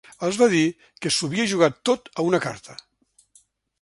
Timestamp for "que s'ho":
1.03-1.29